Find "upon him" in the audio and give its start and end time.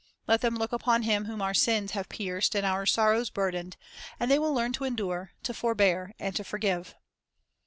0.73-1.25